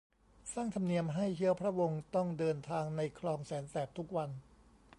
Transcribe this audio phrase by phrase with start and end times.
[0.53, 4.29] สร้างธรรมเนียมให้เชื้อพระวงศ์ต้องเดินทางในคลองแสนแสบทุกวัน